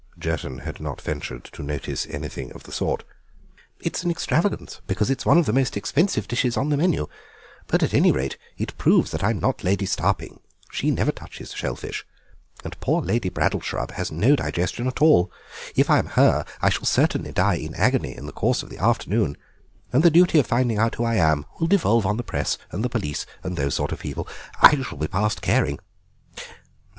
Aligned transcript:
Jerton 0.19 0.61
had 0.61 0.79
not 0.79 0.99
ventured 0.99 1.43
to 1.53 1.61
notice 1.61 2.07
anything 2.07 2.51
of 2.53 2.63
the 2.63 2.71
sort. 2.71 3.03
"It's 3.79 4.03
an 4.03 4.09
extravagance, 4.09 4.81
because 4.87 5.11
it's 5.11 5.27
one 5.27 5.37
of 5.37 5.45
the 5.45 5.53
most 5.53 5.77
expensive 5.77 6.27
dishes 6.27 6.57
on 6.57 6.69
the 6.69 6.75
menu, 6.77 7.05
but 7.67 7.83
at 7.83 7.93
any 7.93 8.11
rate 8.11 8.35
it 8.57 8.75
proves 8.79 9.11
that 9.11 9.23
I'm 9.23 9.39
not 9.39 9.63
Lady 9.63 9.85
Starping; 9.85 10.39
she 10.71 10.89
never 10.89 11.11
touches 11.11 11.53
shell 11.53 11.75
fish, 11.75 12.03
and 12.63 12.79
poor 12.79 13.03
Lady 13.03 13.29
Braddleshrub 13.29 13.91
has 13.91 14.11
no 14.11 14.35
digestion 14.35 14.87
at 14.87 15.03
all; 15.03 15.31
if 15.75 15.87
I 15.87 15.99
am 15.99 16.07
her 16.17 16.45
I 16.63 16.71
shall 16.71 16.85
certainly 16.85 17.31
die 17.31 17.57
in 17.57 17.75
agony 17.75 18.17
in 18.17 18.25
the 18.25 18.31
course 18.33 18.63
of 18.63 18.71
the 18.71 18.79
afternoon, 18.79 19.37
and 19.93 20.01
the 20.01 20.09
duty 20.09 20.39
of 20.39 20.47
finding 20.47 20.79
out 20.79 20.95
who 20.95 21.03
I 21.03 21.17
am 21.17 21.45
will 21.59 21.67
devolve 21.67 22.07
on 22.07 22.17
the 22.17 22.23
press 22.23 22.57
and 22.71 22.83
the 22.83 22.89
police 22.89 23.27
and 23.43 23.55
those 23.55 23.75
sort 23.75 23.91
of 23.91 23.99
people; 23.99 24.27
I 24.59 24.81
shall 24.81 24.97
be 24.97 25.05
past 25.07 25.43
caring. 25.43 25.77